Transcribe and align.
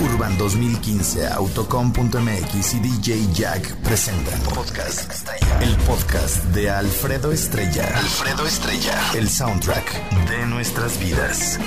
Urban 0.00 0.36
2015, 0.38 1.26
Autocom.mx 1.28 2.74
y 2.74 2.80
DJ 2.80 3.32
Jack 3.32 3.74
presentan. 3.82 4.40
Podcast 4.40 5.10
Estrella. 5.10 5.60
El 5.60 5.76
podcast 5.78 6.44
de 6.46 6.70
Alfredo 6.70 7.32
Estrella. 7.32 7.86
Alfredo 7.96 8.46
Estrella. 8.46 8.98
El 9.14 9.28
soundtrack 9.28 10.28
de 10.28 10.46
nuestras 10.46 10.98
vidas. 10.98 11.58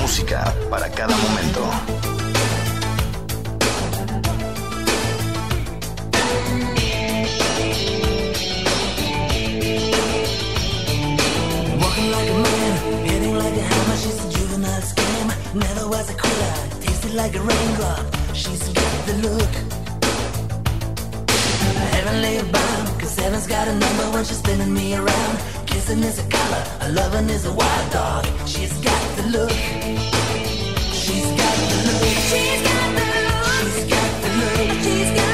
Música 0.00 0.54
para 0.70 0.90
cada 0.90 1.16
momento. 1.16 1.60
Walking 11.80 12.10
like 12.10 12.30
a 12.30 12.43
Never 15.54 15.86
was 15.88 16.10
a 16.10 16.14
quitter, 16.14 16.80
tasted 16.80 17.14
like 17.14 17.36
a 17.36 17.40
raindrop. 17.40 18.04
She's 18.34 18.68
got 18.70 19.06
the 19.06 19.14
look. 19.22 19.54
Heavenly 21.94 22.42
bound, 22.50 23.00
cause 23.00 23.16
heaven's 23.16 23.46
got 23.46 23.68
a 23.68 23.74
number 23.74 24.10
when 24.10 24.24
she's 24.24 24.38
spinning 24.38 24.74
me 24.74 24.96
around. 24.96 25.38
Kissing 25.66 26.02
is 26.02 26.18
a 26.18 26.28
color, 26.28 26.64
a 26.80 26.88
loving 26.90 27.30
is 27.30 27.46
a 27.46 27.52
wild 27.52 27.92
dog. 27.92 28.26
She's 28.46 28.72
got 28.78 29.16
the 29.16 29.22
look. 29.28 29.50
She's 30.92 31.30
got 31.40 31.56
the 31.70 31.78
look. 31.86 32.02
She's 32.30 32.62
got 32.66 32.90
the 32.90 33.02
look. 33.06 33.62
She's 33.62 33.84
got 33.94 34.10
the 34.22 34.30
look. 34.38 34.70
She's 34.82 35.10
got 35.14 35.24
the 35.24 35.28
look. 35.28 35.33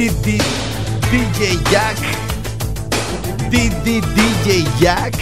Look. 0.00 0.22
Di, 0.22 0.22
di, 0.22 0.40
di, 1.10 1.20
DJ 1.28 1.60
Jack. 1.68 1.98
Di, 3.50 3.68
di, 3.82 4.00
DJ 4.00 4.64
Jack. 4.78 5.14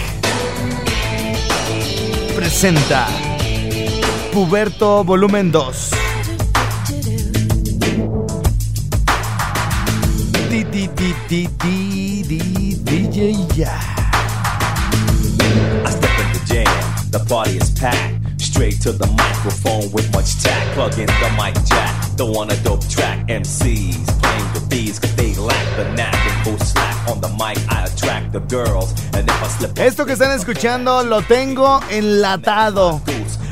Presenta 2.33 3.07
Puberto 4.31 5.03
Volumen 5.03 5.49
2. 5.51 5.73
Di, 10.47 10.69
di, 10.69 10.89
di, 10.93 11.15
di, 11.27 11.49
di, 11.57 12.23
di, 12.25 12.79
DJ 12.81 13.35
Jack. 13.53 13.97
I 15.83 15.91
step 15.91 16.19
in 16.19 16.31
the 16.31 16.41
jam, 16.45 16.65
the 17.11 17.19
party 17.27 17.57
is 17.57 17.69
packed. 17.71 18.15
Straight 18.37 18.81
to 18.81 18.91
the 18.93 19.07
microphone 19.07 19.91
with 19.91 20.09
much 20.13 20.41
tact. 20.41 20.73
Plug 20.75 20.97
in 20.97 21.07
the 21.07 21.29
mic 21.35 21.55
jack, 21.65 22.08
throw 22.19 22.35
on 22.35 22.51
a 22.51 22.55
dope 22.63 22.85
track. 22.89 23.17
MCs 23.27 24.05
playing 24.21 24.53
with 24.53 24.69
these, 24.69 24.99
cause 24.99 25.15
they 25.15 25.33
lack 25.35 25.67
the 25.77 25.85
knack. 25.95 26.13
And 26.13 26.43
full 26.43 26.59
slack 26.59 27.07
on 27.07 27.21
the 27.21 27.29
mic, 27.29 27.57
I 27.71 27.85
attract 27.85 28.33
the 28.33 28.41
girls. 28.41 28.91
And 29.13 29.27
if 29.29 29.43
I 29.43 29.47
slip 29.47 29.79
Esto 29.79 30.05
que 30.05 30.13
están 30.13 30.31
escuchando 30.37 31.01
lo 31.03 31.21
tengo 31.21 31.79
enlatado. 31.89 33.01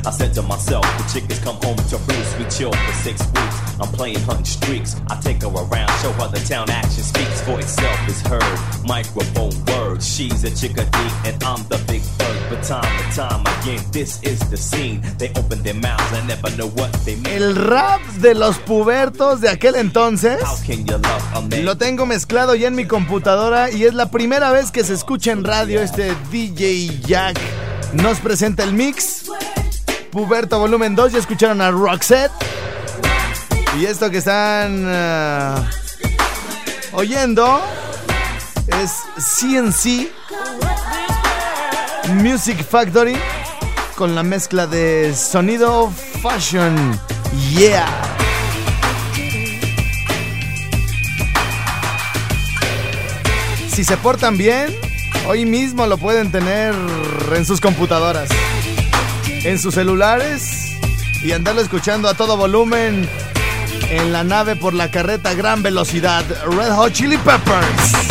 I 0.06 0.10
said 0.10 0.34
to 0.34 0.42
myself, 0.42 0.84
the 0.98 1.04
chickens 1.12 1.40
come 1.40 1.56
home 1.62 1.76
to 1.76 1.96
roost. 1.96 2.38
We 2.38 2.44
chill 2.50 2.72
for 2.72 2.92
six 2.92 3.20
weeks. 3.32 3.47
I'm 3.80 3.88
playing 3.92 4.20
hunting 4.20 4.44
streaks. 4.44 4.96
I 5.08 5.20
take 5.20 5.42
her 5.42 5.48
around, 5.48 5.90
show 6.02 6.12
her 6.12 6.28
the 6.28 6.42
town 6.48 6.68
action 6.70 7.02
speaks 7.02 7.40
for 7.42 7.58
itself 7.58 8.08
is 8.08 8.20
heard. 8.22 8.58
Microphone 8.84 9.52
words, 9.66 10.06
she's 10.06 10.44
a 10.44 10.50
chickadee 10.50 11.10
and 11.24 11.42
I'm 11.44 11.62
the 11.68 11.78
big 11.86 12.02
bird. 12.18 12.36
But 12.50 12.62
time 12.64 12.84
and 12.84 13.12
time 13.14 13.40
again, 13.60 13.80
this 13.92 14.22
is 14.22 14.38
the 14.50 14.56
scene. 14.56 15.02
They 15.18 15.30
open 15.36 15.62
their 15.62 15.74
mouths 15.74 16.12
and 16.12 16.26
never 16.28 16.50
know 16.56 16.68
what 16.68 16.92
they 17.04 17.16
mean. 17.16 17.26
El 17.26 17.54
rap 17.54 18.00
de 18.20 18.34
los 18.34 18.58
pubertos 18.58 19.40
de 19.40 19.48
aquel 19.48 19.76
entonces 19.76 20.40
lo 21.62 21.76
tengo 21.76 22.06
mezclado 22.06 22.54
ya 22.54 22.68
en 22.68 22.74
mi 22.74 22.86
computadora 22.86 23.70
y 23.70 23.84
es 23.84 23.94
la 23.94 24.10
primera 24.10 24.50
vez 24.50 24.70
que 24.70 24.84
se 24.84 24.94
escucha 24.94 25.32
en 25.32 25.44
radio 25.44 25.80
este 25.80 26.14
DJ 26.30 27.00
Jack. 27.06 27.38
Nos 27.92 28.18
presenta 28.18 28.64
el 28.64 28.72
mix. 28.72 29.30
Puberto 30.10 30.58
Volumen 30.58 30.94
2, 30.96 31.12
ya 31.12 31.18
escucharon 31.18 31.60
a 31.60 31.70
Roxette. 31.70 32.32
Y 33.78 33.86
esto 33.86 34.10
que 34.10 34.18
están 34.18 34.84
ah, 34.88 35.70
oyendo 36.90 37.62
es 38.82 38.90
CNC 39.38 40.10
Music 42.14 42.66
Factory 42.68 43.16
con 43.94 44.16
la 44.16 44.24
mezcla 44.24 44.66
de 44.66 45.14
sonido 45.14 45.92
fashion. 46.20 46.98
Yeah. 47.52 47.86
Si 53.72 53.84
se 53.84 53.96
portan 53.98 54.36
bien, 54.36 54.74
hoy 55.28 55.46
mismo 55.46 55.86
lo 55.86 55.98
pueden 55.98 56.32
tener 56.32 56.74
en 57.32 57.46
sus 57.46 57.60
computadoras, 57.60 58.28
en 59.44 59.56
sus 59.60 59.74
celulares 59.74 60.72
y 61.22 61.30
andarlo 61.30 61.60
escuchando 61.60 62.08
a 62.08 62.14
todo 62.14 62.36
volumen 62.36 63.08
en 63.90 64.12
la 64.12 64.24
nave 64.24 64.56
por 64.56 64.74
la 64.74 64.90
carreta 64.90 65.30
a 65.30 65.34
gran 65.34 65.62
velocidad. 65.62 66.24
Red 66.46 66.72
Hot 66.72 66.92
Chili 66.92 67.16
Peppers. 67.18 68.07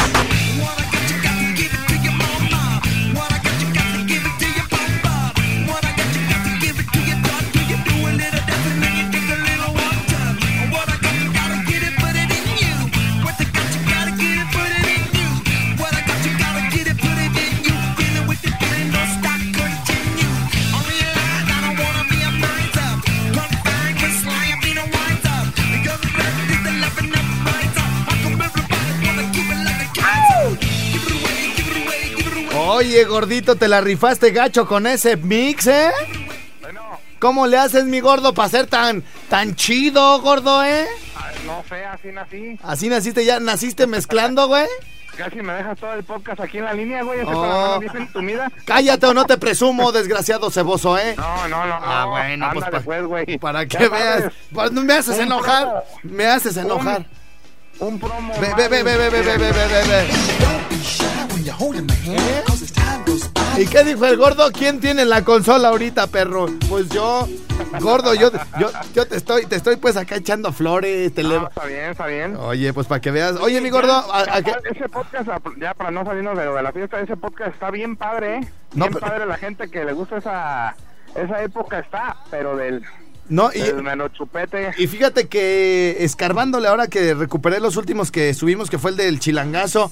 Oye, 32.88 33.04
gordito, 33.04 33.58
te 33.58 33.68
la 33.68 33.82
rifaste 33.82 34.32
gacho 34.32 34.66
con 34.66 34.88
ese 34.88 35.18
mix, 35.18 35.68
¿eh? 35.68 35.92
¿Cómo 37.20 37.46
le 37.46 37.58
haces, 37.58 37.84
mi 37.84 38.00
gordo, 38.00 38.34
para 38.34 38.48
ser 38.48 38.68
tan, 38.68 39.04
tan 39.28 39.56
chido, 39.56 40.22
gordo, 40.22 40.64
eh? 40.64 40.88
No 41.46 41.66
sé, 41.68 41.84
así 41.84 42.08
nací. 42.14 42.58
Así 42.64 42.88
naciste, 42.88 43.26
ya 43.26 43.42
naciste 43.42 43.88
mezclando, 43.88 44.48
güey. 44.48 44.68
Casi 45.18 45.36
me 45.42 45.52
dejas 45.52 45.78
todo 45.78 45.92
el 45.96 46.04
podcast 46.06 46.40
aquí 46.40 46.60
en 46.60 46.64
la 46.64 46.74
línea, 46.74 47.04
güey. 47.04 47.20
Oh. 47.26 47.82
entumida. 47.94 48.50
Cállate 48.64 49.06
o 49.08 49.14
no 49.14 49.26
te 49.26 49.38
presumo, 49.38 49.92
desgraciado 49.92 50.50
ceboso, 50.50 50.98
¿eh? 50.98 51.14
No, 51.18 51.48
no, 51.50 51.66
no. 51.66 51.80
Ah, 51.84 52.04
no. 52.06 52.12
bueno, 52.12 52.50
pues, 52.54 52.64
Ándale, 52.68 52.78
pa- 52.78 52.86
pues, 52.86 53.04
güey. 53.06 53.38
Para 53.38 53.64
Ya 53.64 53.80
que 53.80 53.90
veas. 53.90 54.20
sabes, 54.20 54.34
Pues, 54.54 54.72
me 54.72 54.94
haces 54.94 55.16
Un 55.18 55.24
enojar. 55.24 55.64
promo. 55.64 55.84
Me 56.04 56.26
haces 56.26 56.56
enojar. 56.56 57.06
Un 57.80 58.00
promo. 58.00 58.34
Ve, 58.40 58.54
ve, 58.56 58.70
ve, 58.70 58.82
ve, 58.84 58.98
ve, 58.98 59.10
ve, 59.10 59.22
ve, 59.24 59.38
ve, 59.38 59.52
ve, 59.52 59.84
ve. 59.88 60.77
¿Y 63.58 63.66
qué 63.68 63.84
dijo 63.84 64.06
el 64.06 64.18
gordo? 64.18 64.52
¿Quién 64.52 64.80
tiene 64.80 65.06
la 65.06 65.24
consola 65.24 65.70
ahorita, 65.70 66.08
perro? 66.08 66.48
Pues 66.70 66.90
yo, 66.90 67.28
gordo, 67.82 68.14
yo, 68.14 68.30
yo, 68.60 68.70
yo 68.94 69.08
te 69.08 69.18
estoy, 69.18 69.46
te 69.46 69.56
estoy 69.56 69.78
pues 69.78 69.98
acá 69.98 70.16
echando 70.18 70.52
flores, 70.54 71.14
te 71.14 71.24
No, 71.24 71.48
está 71.48 71.66
bien, 71.66 71.90
está 71.92 72.06
bien. 72.08 72.36
Oye, 72.36 72.72
pues 72.74 72.86
para 72.88 73.02
que 73.02 73.12
veas. 73.12 73.38
Oye, 73.38 73.60
mi 73.62 73.70
gordo, 73.70 73.94
¿a- 73.94 74.38
a 74.38 74.42
qué- 74.44 74.54
Ese 74.72 74.88
podcast, 74.90 75.28
ya 75.60 75.74
para 75.74 75.90
no 75.92 76.06
salirnos 76.06 76.38
de 76.38 76.62
la 76.62 76.72
fiesta, 76.72 77.00
ese 77.00 77.18
podcast 77.18 77.54
está 77.54 77.72
bien 77.72 77.96
padre, 77.96 78.38
¿eh? 78.38 78.40
No, 78.74 78.86
bien 78.86 78.94
pero- 78.94 79.08
padre 79.08 79.26
la 79.26 79.38
gente 79.38 79.70
que 79.70 79.84
le 79.86 79.94
gusta 79.94 80.18
esa, 80.18 80.76
esa 81.16 81.42
época 81.42 81.80
está, 81.80 82.18
pero 82.30 82.56
del, 82.58 82.84
no, 83.30 83.50
y, 83.54 83.60
del 83.60 83.84
menos 83.84 84.14
chupete. 84.14 84.72
y 84.78 84.88
fíjate 84.88 85.28
que 85.28 85.98
escarbándole 86.00 86.68
ahora 86.68 86.88
que 86.88 87.14
recuperé 87.14 87.60
los 87.60 87.78
últimos 87.78 88.12
que 88.12 88.34
subimos, 88.34 88.70
que 88.70 88.78
fue 88.78 88.92
el 88.92 88.98
del 88.98 89.20
chilangazo 89.20 89.92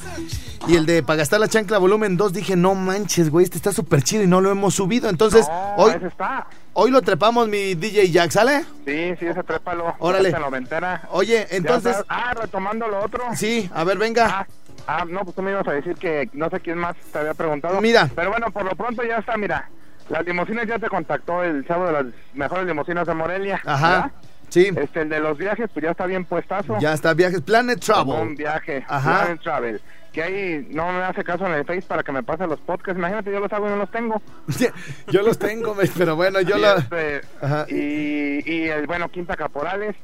y 0.68 0.76
el 0.76 0.86
de 0.86 1.04
para 1.04 1.18
gastar 1.18 1.40
la 1.40 1.48
chancla 1.48 1.78
volumen 1.78 2.18
2, 2.18 2.34
dije, 2.34 2.56
no 2.56 2.76
manches, 2.76 3.30
güey, 3.30 3.44
este 3.44 3.58
está 3.58 3.72
súper 3.72 4.02
chido 4.02 4.24
y 4.24 4.28
no 4.28 4.42
lo 4.42 4.52
hemos 4.52 4.74
subido. 4.74 5.10
Entonces, 5.10 5.48
no, 5.48 5.76
hoy, 5.76 5.94
está. 6.06 6.48
hoy 6.74 6.92
lo 6.92 7.02
trepamos 7.02 7.48
mi 7.48 7.76
DJ 7.76 8.12
Jack, 8.12 8.32
¿sale? 8.32 8.66
Sí, 8.86 9.16
sí, 9.20 9.26
ese 9.28 9.44
trépalo. 9.44 9.96
Órale. 10.00 10.32
Noventera. 10.32 11.08
Oye, 11.12 11.48
entonces. 11.52 11.98
Ah, 12.10 12.34
retomando 12.34 12.88
lo 12.88 13.04
otro. 13.04 13.24
sí, 13.36 13.70
a 13.74 13.84
ver, 13.84 13.98
venga. 13.98 14.28
Ah, 14.28 14.48
ah, 14.88 15.06
no, 15.08 15.22
pues 15.22 15.36
tú 15.36 15.42
me 15.42 15.52
ibas 15.52 15.68
a 15.68 15.72
decir 15.72 15.96
que 15.96 16.30
no 16.34 16.50
sé 16.50 16.60
quién 16.60 16.78
más 16.78 16.96
te 17.12 17.20
había 17.20 17.34
preguntado. 17.34 17.80
Mira. 17.82 18.10
Pero 18.16 18.32
bueno, 18.32 18.52
por 18.52 18.64
lo 18.64 18.76
pronto 18.76 19.04
ya 19.04 19.18
está, 19.18 19.38
mira. 19.38 19.70
Las 20.10 20.25
limusinas 20.25 20.68
ya 20.68 20.78
te 20.80 20.88
contactó 20.88 21.44
el 21.44 21.66
chavo 21.68 21.88
de 21.88 21.94
las 21.94 22.06
mejores 22.34 22.66
limusinas 22.68 23.07
de 23.07 23.13
Morelia. 23.13 23.60
Ajá, 23.66 23.90
¿verdad? 23.90 24.12
sí, 24.50 24.69
Este, 24.75 25.02
el 25.02 25.10
de 25.10 25.19
los 25.19 25.38
viajes, 25.38 25.69
pues 25.74 25.84
ya 25.84 25.92
está 25.92 26.06
bien 26.06 26.25
puestazo. 26.25 26.78
ya 26.80 26.94
está, 26.94 27.13
viajes, 27.13 27.42
Planet 27.42 27.75
Un 27.78 27.80
Travel. 27.81 28.36
viaje. 28.36 28.86
Ajá. 28.88 29.12
Plan 29.19 29.31
and 29.31 29.42
Travel. 29.42 29.81
Que 30.13 30.24
ahí 30.24 30.68
no 30.72 30.90
me 30.94 31.04
hace 31.04 31.24
caso 31.25 31.46
en 31.46 31.54
el 31.54 31.66
Face 31.66 31.81
para 31.81 32.02
que 32.04 32.12
me 32.13 32.24
pase 32.24 32.48
los 32.48 32.60
podcasts. 32.62 32.98
Imagínate, 32.98 33.31
yo 33.31 33.40
los 33.42 33.52
hago 33.52 33.68
y 33.68 33.69
no 33.72 33.75
los 33.78 33.92
tengo. 33.92 34.22
yo 35.07 35.22
los 35.24 35.38
tengo, 35.38 35.75
pero 35.98 36.16
bueno, 36.16 36.40
yo 36.42 36.58
y, 36.58 36.62
lo... 36.62 36.78
este, 36.78 37.22
Ajá. 37.42 37.66
y, 37.68 38.42
y 38.50 38.68
el, 38.69 38.88
bueno, 38.88 39.10
Quinta 39.10 39.36
Caporales. 39.36 39.96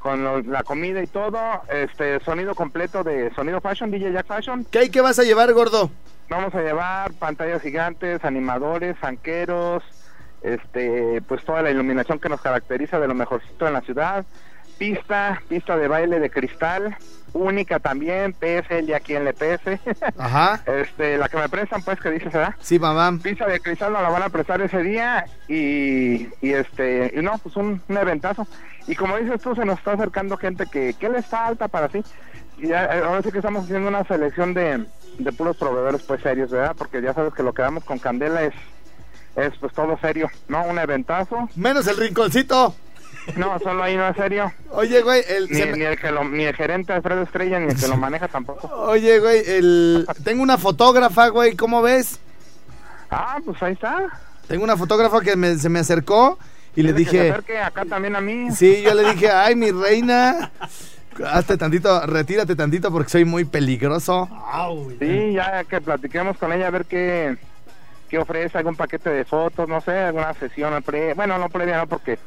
Con 0.00 0.22
lo- 0.22 0.42
la 0.42 0.62
comida 0.64 1.02
y 1.02 1.06
todo, 1.06 1.38
este 1.70 2.20
sonido 2.20 2.54
completo 2.54 3.02
de 3.04 3.32
Sonido 3.34 3.62
Fashion, 3.62 3.90
DJ 3.90 4.12
Jack 4.12 4.26
Fashion. 4.26 4.66
¿Qué 4.70 4.80
hay 4.80 4.90
que 4.90 5.00
vas 5.00 5.18
a 5.18 5.22
llevar, 5.22 5.50
gordo? 5.54 5.90
Vamos 6.28 6.54
a 6.54 6.62
llevar 6.62 7.12
pantallas 7.14 7.62
gigantes, 7.62 8.24
animadores, 8.24 8.96
zanqueros, 9.00 9.82
este, 10.42 11.22
pues 11.22 11.44
toda 11.44 11.62
la 11.62 11.70
iluminación 11.70 12.18
que 12.18 12.28
nos 12.28 12.40
caracteriza 12.40 12.98
de 12.98 13.08
lo 13.08 13.14
mejorcito 13.14 13.66
en 13.66 13.72
la 13.74 13.80
ciudad, 13.82 14.24
pista, 14.78 15.42
pista 15.48 15.76
de 15.76 15.88
baile 15.88 16.20
de 16.20 16.30
cristal, 16.30 16.96
única 17.32 17.78
también, 17.78 18.32
PSL 18.34 18.88
y 18.88 18.92
aquí 18.92 19.14
en 19.16 19.26
el 19.26 19.34
PS, 19.34 19.80
Ajá. 20.18 20.60
este, 20.66 21.18
la 21.18 21.28
que 21.28 21.36
me 21.36 21.48
prestan 21.48 21.82
pues 21.82 22.00
que 22.00 22.10
dices, 22.10 22.32
¿verdad? 22.32 22.54
Sí, 22.60 22.78
mamá. 22.78 23.18
Pista 23.22 23.46
de 23.46 23.60
cristal 23.60 23.92
nos 23.92 24.02
la 24.02 24.08
van 24.08 24.22
a 24.22 24.28
prestar 24.28 24.60
ese 24.60 24.82
día 24.82 25.26
y, 25.48 26.28
y 26.40 26.52
este, 26.52 27.12
y 27.14 27.22
no, 27.22 27.38
pues 27.38 27.56
un, 27.56 27.82
un 27.88 27.96
eventazo. 27.96 28.46
Y 28.86 28.94
como 28.96 29.16
dices 29.16 29.40
tú, 29.40 29.54
se 29.54 29.64
nos 29.64 29.78
está 29.78 29.92
acercando 29.92 30.36
gente 30.36 30.66
que, 30.70 30.94
que 30.94 31.08
les 31.08 31.26
falta 31.26 31.68
para 31.68 31.88
sí. 31.88 32.04
Y 32.58 32.68
ya, 32.68 32.84
eh, 32.84 33.02
ahora 33.04 33.22
sí 33.22 33.30
que 33.32 33.38
estamos 33.38 33.64
haciendo 33.64 33.88
una 33.88 34.04
selección 34.04 34.54
de, 34.54 34.84
de 35.18 35.32
puros 35.32 35.56
proveedores 35.56 36.02
pues 36.02 36.22
serios, 36.22 36.50
¿verdad? 36.50 36.74
Porque 36.76 37.02
ya 37.02 37.12
sabes 37.14 37.34
que 37.34 37.42
lo 37.42 37.52
que 37.52 37.62
damos 37.62 37.84
con 37.84 37.98
Candela 37.98 38.42
es, 38.44 38.54
es 39.36 39.52
pues 39.60 39.72
todo 39.72 39.98
serio, 40.00 40.30
¿no? 40.48 40.62
Un 40.64 40.78
eventazo. 40.78 41.48
Menos 41.56 41.86
el 41.86 41.96
rinconcito. 41.96 42.74
No, 43.36 43.58
solo 43.60 43.82
ahí 43.82 43.96
no 43.96 44.06
es 44.08 44.16
serio. 44.16 44.52
Oye, 44.70 45.00
güey, 45.00 45.22
el... 45.28 45.48
Ni, 45.48 45.60
me- 45.62 45.72
ni 45.78 45.84
el 45.84 45.98
que 45.98 46.10
lo, 46.10 46.24
ni 46.24 46.44
el 46.44 46.54
gerente 46.54 46.92
Alfredo 46.92 47.22
Estrella, 47.22 47.58
ni 47.58 47.72
el 47.72 47.80
que 47.80 47.88
lo 47.88 47.96
maneja 47.96 48.28
tampoco. 48.28 48.68
Oye, 48.68 49.18
güey, 49.18 49.42
el... 49.46 50.06
Tengo 50.24 50.42
una 50.42 50.58
fotógrafa, 50.58 51.28
güey, 51.28 51.56
¿cómo 51.56 51.80
ves? 51.80 52.18
Ah, 53.10 53.38
pues 53.44 53.62
ahí 53.62 53.72
está. 53.72 54.08
Tengo 54.46 54.62
una 54.64 54.76
fotógrafa 54.76 55.20
que 55.22 55.36
me- 55.36 55.56
se 55.56 55.68
me 55.70 55.78
acercó 55.80 56.38
y 56.76 56.82
le 56.82 56.92
Dice 56.92 57.10
que 57.12 57.16
se 57.16 57.22
dije... 57.22 57.30
acerque 57.32 57.58
acá 57.60 57.84
también 57.86 58.14
a 58.14 58.20
mí. 58.20 58.50
Sí, 58.50 58.82
yo 58.82 58.92
le 58.92 59.10
dije, 59.14 59.30
ay, 59.30 59.54
mi 59.56 59.70
reina, 59.70 60.50
hazte 61.26 61.56
tantito, 61.56 62.06
retírate 62.06 62.56
tantito 62.56 62.90
porque 62.90 63.10
soy 63.10 63.24
muy 63.24 63.44
peligroso. 63.44 64.28
Sí, 64.98 65.32
ya 65.34 65.64
que 65.64 65.80
platiquemos 65.80 66.36
con 66.38 66.52
ella 66.52 66.68
a 66.68 66.70
ver 66.70 66.84
qué, 66.86 67.36
qué 68.08 68.18
ofrece, 68.18 68.58
algún 68.58 68.76
paquete 68.76 69.10
de 69.10 69.24
fotos, 69.24 69.68
no 69.68 69.80
sé, 69.80 69.92
alguna 69.98 70.34
sesión 70.34 70.82
pre, 70.82 71.14
bueno, 71.14 71.38
no 71.38 71.48
previa, 71.48 71.78
no, 71.78 71.86
porque 71.86 72.18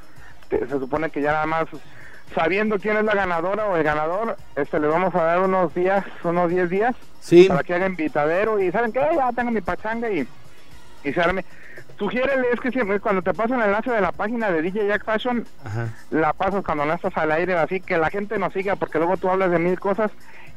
se 0.49 0.67
supone 0.67 1.09
que 1.09 1.21
ya 1.21 1.31
nada 1.33 1.45
más 1.45 1.67
sabiendo 2.35 2.77
quién 2.77 2.97
es 2.97 3.03
la 3.03 3.15
ganadora 3.15 3.65
o 3.67 3.77
el 3.77 3.83
ganador, 3.83 4.37
este 4.55 4.79
le 4.79 4.87
vamos 4.87 5.13
a 5.15 5.23
dar 5.23 5.39
unos 5.39 5.73
días, 5.73 6.05
unos 6.23 6.49
10 6.49 6.69
días 6.69 6.95
Sí, 7.19 7.45
para 7.47 7.63
que 7.63 7.73
haga 7.73 7.87
invitadero 7.87 8.61
y 8.61 8.71
saben 8.71 8.91
que 8.91 8.99
ya 8.99 9.31
tengo 9.33 9.51
mi 9.51 9.61
pachanga 9.61 10.09
y, 10.09 10.27
y 11.03 11.13
se 11.13 11.21
arme. 11.21 11.43
Sugiérele, 11.97 12.47
es 12.53 12.59
que 12.59 12.71
siempre 12.71 12.99
cuando 12.99 13.21
te 13.23 13.33
pasan 13.33 13.59
el 13.59 13.67
enlace 13.67 13.91
de 13.91 14.01
la 14.01 14.11
página 14.11 14.51
de 14.51 14.61
DJ 14.61 14.87
Jack 14.87 15.03
Fashion, 15.03 15.45
Ajá. 15.65 15.87
la 16.11 16.33
pasas 16.33 16.63
cuando 16.63 16.85
no 16.85 16.93
estás 16.93 17.15
al 17.17 17.31
aire, 17.31 17.55
así 17.57 17.79
que 17.81 17.97
la 17.97 18.09
gente 18.11 18.37
nos 18.37 18.53
siga, 18.53 18.75
porque 18.75 18.99
luego 18.99 19.17
tú 19.17 19.29
hablas 19.29 19.49
de 19.49 19.57
mil 19.57 19.79
cosas 19.79 20.11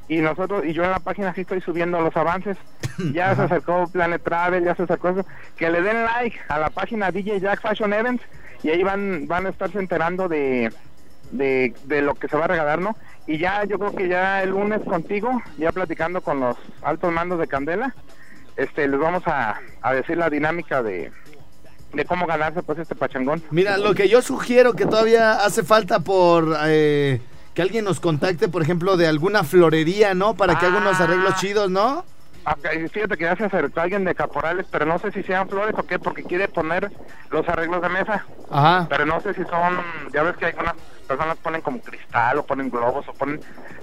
y 0.07 0.19
nosotros, 0.19 0.65
y 0.67 0.73
yo 0.75 0.85
en 0.85 0.91
la 0.91 0.99
página 0.99 1.33
sí 1.33 1.43
estoy 1.43 1.61
subiendo 1.61 2.01
los 2.01 2.17
avances. 2.17 2.57
Ya 3.15 3.35
se 3.35 3.41
acercó 3.43 3.87
Planet 3.91 4.23
Travel, 4.23 4.63
ya 4.63 4.75
se 4.75 4.83
acercó 4.83 5.09
eso. 5.09 5.25
Que 5.57 5.71
le 5.71 5.81
den 5.81 6.05
like 6.05 6.39
a 6.49 6.59
la 6.59 6.69
página 6.69 7.11
DJ 7.11 7.41
Jack 7.41 7.63
Fashion 7.63 7.95
Events 7.95 8.23
y 8.63 8.69
ahí 8.69 8.83
van, 8.83 9.27
van 9.27 9.47
a 9.47 9.49
estarse 9.49 9.79
enterando 9.79 10.29
de, 10.29 10.71
de, 11.31 11.73
de 11.85 12.03
lo 12.03 12.15
que 12.15 12.29
se 12.29 12.37
va 12.37 12.45
a 12.45 12.49
regalar, 12.49 12.79
¿no? 12.79 12.95
Y 13.27 13.39
ya, 13.39 13.65
yo 13.65 13.79
creo 13.79 13.95
que 13.95 14.09
ya 14.09 14.43
el 14.43 14.51
lunes 14.51 14.83
contigo, 14.83 15.41
ya 15.57 15.73
platicando 15.73 16.21
con 16.21 16.41
los 16.41 16.59
altos 16.83 17.11
mandos 17.11 17.39
de 17.39 17.47
Candela, 17.47 17.95
este, 18.59 18.87
les 18.87 19.01
vamos 19.01 19.23
a, 19.27 19.59
a 19.81 19.95
decir 19.95 20.19
la 20.19 20.29
dinámica 20.29 20.83
de, 20.83 21.11
de 21.93 22.05
cómo 22.05 22.27
ganarse 22.27 22.63
pues 22.63 22.79
este 22.79 22.95
pachangón. 22.95 23.43
mira, 23.51 23.77
lo 23.79 23.95
que 23.95 24.09
yo 24.09 24.23
sugiero 24.23 24.75
que 24.75 24.87
todavía 24.87 25.45
hace 25.45 25.63
falta 25.65 26.01
por 26.01 26.57
eh, 26.67 27.21
que 27.55 27.63
alguien 27.63 27.85
nos 27.85 27.99
contacte, 28.01 28.49
por 28.49 28.63
ejemplo, 28.63 28.97
de 28.97 29.07
alguna 29.09 29.43
florería, 29.45 30.15
¿no? 30.15 30.35
Para 30.35 30.59
que 30.59 30.67
haga 30.67 30.79
unos 30.79 31.01
Ah. 31.01 31.05
arreglos 31.05 31.35
chidos, 31.37 31.71
¿no? 31.71 32.05
Fíjate 32.93 33.17
que 33.17 33.25
ya 33.25 33.37
se 33.37 33.45
acercó 33.45 33.81
alguien 33.81 34.05
de 34.05 34.15
Caporales, 34.15 34.67
pero 34.71 34.87
no 34.87 34.99
sé 34.99 35.13
si 35.13 35.23
sean 35.23 35.49
flores 35.49 35.75
o 35.77 35.83
qué, 35.87 35.99
porque 35.99 36.25
quiere 36.25 36.49
poner 36.49 36.91
los 37.31 37.47
arreglos 37.49 37.83
de 37.83 37.89
mesa. 37.91 38.25
Ajá. 38.51 38.87
Pero 38.89 39.05
no 39.05 39.21
sé 39.21 39.35
si 39.35 39.43
son, 39.45 39.79
ya 40.13 40.23
ves 40.23 40.37
que 40.39 40.47
algunas 40.47 40.75
personas 41.07 41.37
ponen 41.39 41.61
como 41.61 41.81
cristal 41.81 42.39
o 42.39 42.47
ponen 42.47 42.71
globos 42.71 43.07
o 43.09 43.13
ponen... 43.13 43.41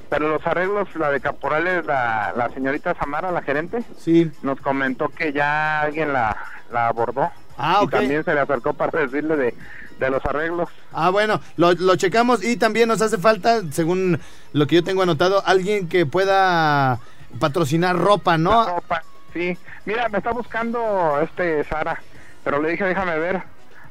Pero 0.10 0.28
los 0.30 0.46
arreglos, 0.48 0.88
la 0.96 1.12
de 1.12 1.20
Caporales, 1.22 1.86
la, 1.86 2.34
la 2.36 2.50
señorita 2.50 2.96
Samara, 2.96 3.32
la 3.32 3.42
gerente, 3.44 3.84
Sí. 3.98 4.32
nos 4.42 4.60
comentó 4.60 5.10
que 5.10 5.32
ya 5.34 5.82
alguien 5.82 6.12
la, 6.12 6.36
la 6.72 6.88
abordó. 6.88 7.30
Ah, 7.58 7.80
y 7.82 7.86
ok. 7.86 7.92
también 7.92 8.24
se 8.24 8.34
le 8.34 8.40
acercó 8.40 8.74
para 8.74 9.00
decirle 9.02 9.36
de, 9.36 9.54
de 10.00 10.10
los 10.10 10.24
arreglos. 10.26 10.70
Ah, 10.94 11.10
bueno, 11.10 11.42
lo, 11.58 11.74
lo 11.74 11.96
checamos 11.96 12.44
y 12.44 12.58
también 12.58 12.88
nos 12.88 13.02
hace 13.02 13.18
falta, 13.18 13.62
según 13.72 14.20
lo 14.54 14.68
que 14.68 14.76
yo 14.76 14.84
tengo 14.84 15.02
anotado, 15.04 15.42
alguien 15.46 15.88
que 15.90 16.06
pueda 16.06 17.00
patrocinar 17.40 17.96
ropa, 17.98 18.38
¿no? 18.38 18.64
La 18.66 18.72
ropa, 18.76 19.04
sí. 19.34 19.58
Mira, 19.86 20.08
me 20.10 20.20
está 20.20 20.32
buscando 20.32 21.20
este 21.22 21.64
Sara, 21.66 22.02
pero 22.44 22.62
le 22.62 22.70
dije 22.72 22.84
déjame 22.84 23.18
ver, 23.20 23.42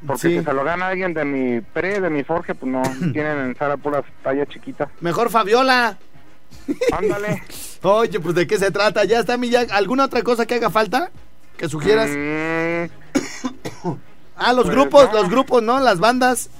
porque 0.06 0.20
Sí. 0.22 0.38
si 0.38 0.44
se 0.44 0.52
lo 0.52 0.62
gana 0.64 0.88
alguien 0.88 1.12
de 1.14 1.24
mi 1.24 1.60
pre, 1.60 2.00
de 2.00 2.10
mi 2.10 2.22
Forge, 2.22 2.54
pues 2.54 2.70
no 2.70 2.82
tienen 3.12 3.38
en 3.38 3.56
Sara 3.56 3.76
puras 3.76 4.04
tallas 4.22 4.48
chiquitas. 4.48 4.88
Mejor 5.00 5.30
Fabiola. 5.30 5.98
Ándale. 6.92 7.42
Oye, 7.82 8.20
pues 8.20 8.34
de 8.34 8.46
qué 8.46 8.58
se 8.58 8.70
trata. 8.70 9.04
Ya 9.04 9.20
está 9.20 9.36
mi 9.36 9.50
Jack. 9.50 9.70
¿Alguna 9.72 10.04
otra 10.04 10.22
cosa 10.22 10.46
que 10.46 10.54
haga 10.54 10.70
falta? 10.70 11.10
Que 11.56 11.68
sugieras. 11.68 12.08
Mm, 12.10 13.55
ah, 14.36 14.52
los 14.52 14.64
pues 14.64 14.76
grupos, 14.76 15.12
no. 15.12 15.20
los 15.20 15.30
grupos, 15.30 15.62
¿no? 15.62 15.80
Las 15.80 15.98
bandas. 15.98 16.50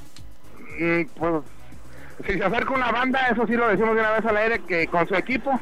mm, 0.79 1.03
pues, 1.19 1.43
si 2.27 2.33
se 2.33 2.45
acerca 2.45 2.73
una 2.73 2.91
banda, 2.93 3.29
eso 3.29 3.47
sí 3.47 3.55
lo 3.55 3.69
decimos 3.69 3.95
de 3.95 4.01
una 4.01 4.13
vez 4.13 4.25
al 4.25 4.37
aire, 4.37 4.61
que 4.61 4.87
con 4.87 5.07
su 5.07 5.15
equipo, 5.15 5.61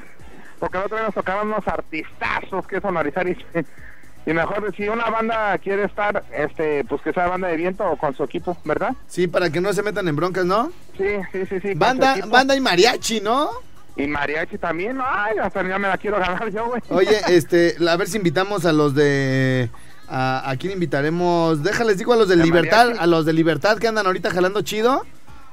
porque 0.61 0.79
el 0.79 0.85
otro 0.85 0.97
día 0.97 1.07
nos 1.07 1.15
tocaban 1.15 1.49
unos 1.49 1.67
artistazos 1.67 2.67
que 2.67 2.81
sonorizar 2.81 3.27
y, 3.29 3.37
y 4.27 4.33
mejor 4.33 4.73
si 4.77 4.89
una 4.89 5.11
banda 5.11 5.59
quiere 5.59 5.85
estar, 5.85 6.25
este, 6.33 6.85
pues 6.85 7.03
que 7.03 7.13
sea 7.13 7.27
banda 7.27 7.49
de 7.49 7.57
viento 7.57 7.85
o 7.85 7.97
con 7.97 8.15
su 8.15 8.23
equipo, 8.23 8.57
¿verdad? 8.65 8.95
Sí, 9.09 9.27
para 9.27 9.51
que 9.51 9.61
no 9.61 9.73
se 9.73 9.83
metan 9.83 10.07
en 10.09 10.17
broncas, 10.17 10.45
¿no? 10.45 10.71
Sí, 10.97 11.09
sí, 11.33 11.47
sí, 11.47 11.61
sí. 11.61 11.75
Banda, 11.75 12.17
banda 12.29 12.55
y 12.55 12.61
mariachi, 12.61 13.21
¿no? 13.21 13.51
Y 13.97 14.07
mariachi 14.07 14.59
también, 14.59 14.99
ay, 15.05 15.39
hasta 15.39 15.67
ya 15.67 15.79
me 15.79 15.89
la 15.89 15.99
quiero 15.99 16.19
ganar 16.19 16.51
yo, 16.51 16.67
güey. 16.67 16.83
Oye, 16.89 17.21
este, 17.29 17.77
a 17.89 17.97
ver 17.97 18.09
si 18.09 18.17
invitamos 18.17 18.65
a 18.65 18.73
los 18.73 18.95
de. 18.95 19.71
¿A, 20.09 20.51
a 20.51 20.57
quién 20.57 20.73
invitaremos? 20.73 21.63
Déjales, 21.63 21.99
digo 21.99 22.13
a 22.13 22.17
los 22.17 22.29
de 22.29 22.37
¿De 22.37 22.45
Libertad, 22.45 22.85
mariachi? 22.87 23.03
a 23.03 23.07
los 23.07 23.25
de 23.25 23.33
Libertad 23.33 23.79
que 23.79 23.89
andan 23.89 24.07
ahorita 24.07 24.31
jalando 24.31 24.63
chido. 24.63 25.05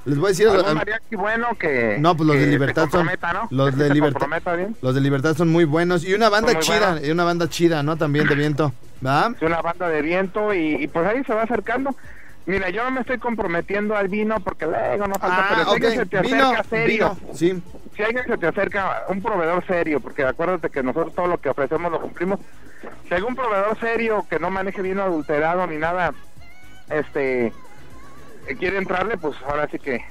Les 0.06 0.18
voy 0.18 0.28
a 0.28 0.30
decir. 0.30 0.48
Algún 0.48 0.66
a- 0.70 0.74
mariachi 0.74 1.16
bueno 1.16 1.48
que. 1.60 1.98
No, 2.00 2.18
pues 2.18 2.28
los 2.28 2.36
de 2.38 2.48
Libertad 2.48 2.88
son. 2.92 3.10
Los 3.50 3.78
de 3.78 3.90
Libertad. 3.94 4.28
Los 4.82 4.96
de 4.96 5.02
Libertad 5.02 5.36
son 5.36 5.50
muy 5.50 5.64
buenos. 5.66 6.04
Y 6.04 6.14
una 6.14 6.30
banda 6.30 6.58
chida, 6.60 7.00
y 7.04 7.12
una 7.12 7.24
banda 7.24 7.48
chida, 7.48 7.82
¿no? 7.84 7.96
También 7.98 8.28
de 8.28 8.36
viento. 8.36 8.74
¿Va? 9.06 9.32
Es 9.36 9.42
una 9.42 9.62
banda 9.62 9.88
de 9.88 10.02
viento 10.02 10.54
y, 10.54 10.76
y 10.84 10.88
pues 10.88 11.08
ahí 11.08 11.24
se 11.24 11.34
va 11.34 11.44
acercando. 11.44 11.96
Mira, 12.48 12.70
yo 12.72 12.84
no 12.84 12.92
me 12.92 13.02
estoy 13.02 13.20
comprometiendo 13.20 13.96
al 13.96 14.08
vino 14.08 14.40
porque 14.44 14.66
luego 14.66 15.08
no 15.08 15.14
falta, 15.16 15.38
Ah, 15.50 15.56
pero 15.60 15.72
sé 15.74 15.80
que 15.80 15.92
se 15.92 16.06
te 16.08 16.22
Vino, 16.22 16.50
acerca 16.50 16.64
serio. 16.70 17.18
vino, 17.22 17.36
sí. 17.36 17.62
si 17.96 18.02
alguien 18.04 18.26
se 18.26 18.38
te 18.38 18.48
acerca, 18.48 19.04
un 19.10 19.22
proveedor 19.22 19.64
serio, 19.68 20.00
porque 20.00 20.24
acuérdate 20.24 20.72
que 20.72 20.82
nosotros 20.82 21.14
todo 21.14 21.28
lo 21.28 21.40
que 21.40 21.50
ofrecemos 21.50 21.92
lo 21.92 22.02
cumplimos. 22.02 22.40
Si 23.08 23.14
un 23.22 23.36
proveedor 23.36 23.78
serio 23.80 24.26
que 24.30 24.40
no 24.40 24.50
maneje 24.50 24.82
vino 24.82 25.04
adulterado 25.04 25.68
ni 25.68 25.78
nada, 25.78 26.14
este, 26.90 27.54
que 28.48 28.56
quiere 28.58 28.78
entrarle, 28.78 29.18
pues 29.18 29.36
ahora 29.48 29.68
sí 29.72 29.78
que 29.80 30.04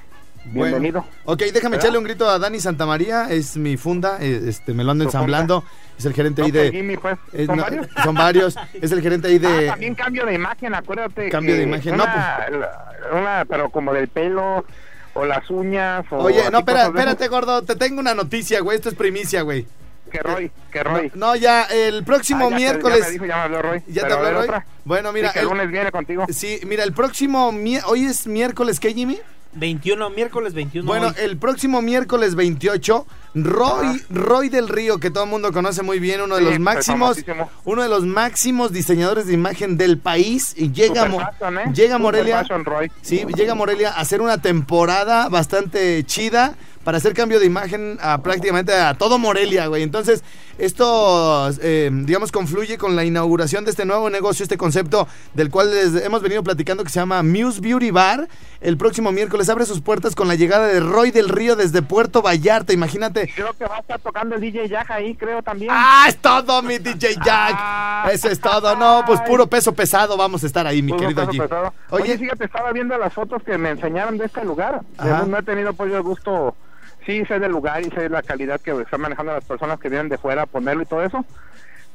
Bueno. 0.45 0.63
bienvenido. 0.77 1.05
Ok, 1.25 1.39
déjame 1.41 1.77
¿Verdad? 1.77 1.77
echarle 1.77 1.99
un 1.99 2.05
grito 2.05 2.29
a 2.29 2.39
Dani 2.39 2.61
Santamaría, 2.61 3.31
es 3.31 3.57
mi 3.57 3.77
funda, 3.77 4.19
eh, 4.21 4.43
este, 4.47 4.73
me 4.73 4.85
lo 4.85 4.93
ando 4.93 5.05
ensamblando, 5.05 5.65
es 5.99 6.05
el 6.05 6.15
gerente 6.15 6.43
ahí 6.43 6.49
No, 6.49 6.55
pues, 6.55 6.71
de... 6.73 6.77
Jimmy, 6.79 6.97
pues, 6.97 7.19
eh, 7.33 7.47
¿son 7.47 7.57
no, 7.57 7.63
varios? 7.63 7.87
son 8.05 8.15
varios, 8.15 8.57
es 8.81 8.93
el 8.93 9.03
gerente 9.03 9.29
ahí 9.29 9.41
Ah, 9.45 9.49
de... 9.49 9.67
también 9.67 9.95
cambio 9.95 10.25
de 10.27 10.35
imagen, 10.35 10.75
acuérdate. 10.75 11.29
Cambio 11.31 11.57
de 11.57 11.63
imagen, 11.65 11.97
no, 11.97 12.05
pues. 12.05 12.61
una, 13.13 13.45
pero 13.47 13.71
como 13.71 13.93
del 13.93 14.09
pelo, 14.09 14.65
o 15.15 15.25
las 15.25 15.51
uñas, 15.51 16.05
o 16.11 16.19
Oye, 16.19 16.51
no, 16.51 16.61
espera, 16.61 16.85
espérate, 16.87 17.29
gordo, 17.29 17.63
te 17.63 17.75
tengo 17.77 18.01
una 18.01 18.15
noticia, 18.15 18.61
güey, 18.61 18.77
esto 18.77 18.89
es 18.89 18.95
primicia, 18.95 19.43
güey. 19.43 19.67
Que 20.11 20.19
Roy, 20.19 20.51
que 20.73 20.83
Roy. 20.83 21.13
No, 21.15 21.37
ya, 21.37 21.65
el 21.65 22.05
próximo 22.05 22.47
Ah, 22.47 22.51
ya 22.51 22.57
te- 22.57 22.63
miércoles... 22.63 22.99
ya 23.01 23.07
me 23.07 23.11
dijo, 23.13 23.25
ya 23.27 23.37
me 23.37 23.43
habló 23.43 23.63
Roy. 23.63 23.83
¿Ya 23.89 24.07
te 24.07 24.13
habló 24.13 24.31
Roy? 24.33 24.43
otra. 24.45 24.67
Bueno, 24.85 25.13
mira, 25.13 25.29
Sí, 25.29 25.35
que 25.35 25.41
el- 25.41 25.47
lunes 25.47 25.71
viene 25.71 25.91
contigo. 25.93 26.27
Sí, 26.31 26.61
mira, 26.67 26.85
el 26.85 26.93
próximo... 26.93 27.53
mi- 27.53 27.79
Hoy 27.87 28.05
es 28.05 28.27
miércoles, 28.27 28.81
¿qué, 28.81 28.93
Jimmy? 28.93 29.19
21, 29.53 30.11
miércoles 30.11 30.55
21. 30.55 30.87
Bueno, 30.87 31.09
hoy. 31.09 31.15
el 31.19 31.37
próximo 31.37 31.83
miércoles 31.83 32.37
28, 32.37 33.05
Roy, 33.35 34.01
Roy 34.09 34.49
del 34.49 34.69
Río, 34.69 34.99
que 34.99 35.11
todo 35.11 35.25
el 35.25 35.31
mundo 35.31 35.53
conoce 35.53 35.83
muy 35.83 35.99
bien, 35.99 36.21
uno 36.21 36.37
de 36.37 36.43
Sí, 36.43 36.51
los 36.51 36.59
máximos, 36.61 37.19
uno 37.65 37.83
de 37.83 37.89
los 37.89 38.05
máximos 38.07 38.71
diseñadores 38.73 39.27
de 39.27 39.33
imagen 39.33 39.77
del 39.77 39.99
país, 39.99 40.55
y 40.57 40.71
llega, 40.71 41.07
Mo- 41.07 41.19
fashion, 41.19 41.59
¿eh? 41.59 41.65
llega 41.75 41.99
Morelia, 41.99 42.39
fashion, 42.43 42.65
Roy. 42.65 42.93
sí, 43.03 43.25
llega 43.35 43.53
a 43.53 43.55
Morelia 43.57 43.91
a 43.91 44.01
hacer 44.01 44.21
una 44.21 44.41
temporada 44.41 45.29
bastante 45.29 46.05
chida 46.05 46.55
para 46.85 46.99
hacer 46.99 47.15
cambio 47.15 47.39
de 47.41 47.47
imagen 47.47 47.99
a 48.01 48.23
prácticamente 48.23 48.73
a 48.73 48.95
todo 48.95 49.19
Morelia, 49.19 49.67
güey. 49.67 49.83
Entonces, 49.83 50.23
esto, 50.61 51.51
eh, 51.63 51.91
digamos, 51.93 52.31
confluye 52.33 52.79
con 52.79 52.95
la 52.95 53.05
inauguración 53.05 53.65
de 53.65 53.71
este 53.71 53.85
nuevo 53.85 54.11
negocio, 54.11 54.43
este 54.43 54.59
concepto 54.59 55.09
del 55.35 55.51
cual 55.51 55.71
les 55.71 56.05
hemos 56.05 56.23
venido 56.23 56.43
platicando 56.43 56.85
que 56.85 56.91
se 56.91 57.01
llama 57.01 57.23
Muse 57.23 57.61
Beauty 57.61 57.91
Bar. 57.91 58.29
El 58.61 58.77
próximo 58.77 59.11
miércoles 59.11 59.49
abre 59.49 59.65
sus 59.65 59.81
puertas 59.81 60.15
con 60.15 60.29
la 60.29 60.35
llegada 60.35 60.67
de 60.69 60.81
Roy 60.81 61.11
del 61.11 61.31
Río 61.31 61.57
desde 61.57 61.81
Puerto 61.81 62.21
Vallarta, 62.21 62.73
imagínate. 62.73 63.33
Creo 63.35 63.55
que 63.55 63.65
va 63.65 63.77
a 63.77 63.81
estar 63.81 63.99
tocando 64.01 64.35
el 64.35 64.41
DJ 64.43 64.69
Jack 64.69 64.91
ahí, 64.91 65.15
creo 65.15 65.43
también. 65.43 65.71
¡Ah, 65.75 66.05
es 66.09 66.19
todo, 66.19 66.61
mi 66.63 66.79
DJ 66.79 67.15
Jack! 67.25 67.55
Ah. 67.57 68.11
Eso 68.13 68.29
es 68.29 68.39
todo. 68.39 68.77
No, 68.77 69.03
pues 69.07 69.21
puro 69.23 69.47
peso 69.47 69.75
pesado 69.75 70.17
vamos 70.17 70.45
a 70.45 70.47
estar 70.47 70.67
ahí, 70.67 70.83
mi 70.83 70.93
Puro 70.93 71.01
querido 71.01 71.27
peso 71.27 71.33
G. 71.33 71.43
pesado. 71.43 71.75
Oye, 71.91 72.03
Oye, 72.05 72.19
fíjate, 72.19 72.45
estaba 72.45 72.73
viendo 72.73 72.97
las 72.99 73.13
fotos 73.15 73.43
que 73.43 73.57
me 73.57 73.71
enseñaron 73.71 74.19
de 74.19 74.27
este 74.27 74.45
lugar. 74.45 74.83
No 75.27 75.39
he 75.39 75.43
tenido 75.43 75.73
pues 75.73 75.93
el 75.93 76.03
gusto, 76.03 76.55
sí 77.11 77.25
sé 77.27 77.39
del 77.39 77.53
lugar 77.53 77.81
y 77.83 77.91
sé 77.91 78.09
la 78.09 78.23
calidad 78.23 78.61
que 78.61 78.71
están 78.81 79.01
manejando 79.01 79.33
las 79.33 79.45
personas 79.45 79.79
que 79.81 79.89
vienen 79.89 80.09
de 80.09 80.19
fuera 80.19 80.43
a 80.43 80.47
ponerlo 80.47 80.83
y 80.83 80.87
todo 80.87 81.03
eso. 81.03 81.25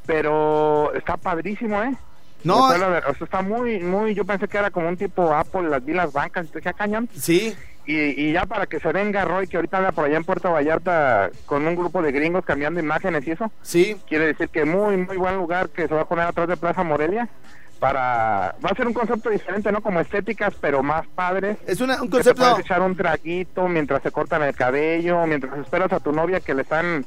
Pero 0.05 0.93
está 0.93 1.17
padrísimo, 1.17 1.81
¿eh? 1.81 1.95
no, 2.43 2.67
o 2.67 2.77
sea, 2.77 3.01
está 3.21 3.41
muy, 3.41 3.79
muy, 3.79 4.13
yo 4.13 4.23
pensé 4.23 4.47
que 4.47 4.57
era 4.57 4.69
como 4.69 4.87
un 4.87 4.97
tipo 4.97 5.33
Apple, 5.33 5.67
las 5.69 5.83
vi 5.83 5.93
las 5.93 6.13
bancas, 6.13 6.45
y 6.45 6.55
dije, 6.55 6.69
"Ah, 6.69 6.73
cañón. 6.73 7.09
sí, 7.15 7.55
Y, 7.87 7.95
y 8.29 8.33
ya 8.33 8.45
para 8.47 8.65
que 8.65 8.79
se 8.79 8.91
venga 8.91 9.25
Roy, 9.25 9.47
que 9.47 9.57
ahorita 9.57 9.77
anda 9.77 9.91
por 9.91 10.05
allá 10.05 10.17
en 10.17 10.23
Puerto 10.23 10.51
Vallarta 10.51 11.29
con 11.45 11.67
un 11.67 11.75
grupo 11.75 12.01
de 12.01 12.11
gringos 12.11 12.43
cambiando 12.43 12.79
imágenes 12.79 13.25
y 13.27 13.31
eso, 13.31 13.51
sí. 13.61 13.95
quiere 14.07 14.25
decir 14.27 14.49
que 14.49 14.65
muy, 14.65 14.97
muy 14.97 15.17
buen 15.17 15.35
lugar 15.37 15.69
que 15.69 15.87
se 15.87 15.93
va 15.93 16.01
a 16.01 16.07
poner 16.07 16.25
atrás 16.25 16.47
de 16.47 16.57
Plaza 16.57 16.83
Morelia 16.83 17.29
para... 17.79 18.55
Va 18.63 18.69
a 18.71 18.75
ser 18.75 18.87
un 18.87 18.93
concepto 18.93 19.29
diferente, 19.29 19.71
¿no? 19.71 19.81
Como 19.81 19.99
estéticas, 19.99 20.53
pero 20.59 20.81
más 20.83 21.05
padres. 21.07 21.57
Es 21.67 21.81
una- 21.81 22.01
un 22.01 22.09
Que 22.09 22.17
te 22.19 22.23
concepto... 22.33 22.41
puedes 22.41 22.59
echar 22.65 22.81
un 22.81 22.95
traguito 22.95 23.67
mientras 23.67 24.01
se 24.03 24.11
cortan 24.11 24.43
el 24.43 24.55
cabello, 24.55 25.25
mientras 25.27 25.57
esperas 25.59 25.91
a 25.93 25.99
tu 25.99 26.11
novia 26.11 26.39
que 26.39 26.53
le 26.53 26.61
están 26.63 27.05